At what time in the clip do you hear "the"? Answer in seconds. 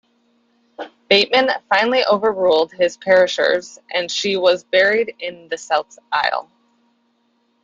5.49-5.59